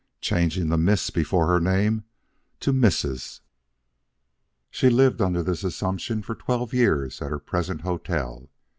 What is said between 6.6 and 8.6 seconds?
years at her present hotel.